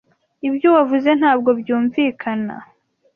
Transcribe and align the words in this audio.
Ibyo 0.47 0.67
wavuze 0.75 1.09
ntabwo 1.19 1.49
byumvikana. 1.59 2.55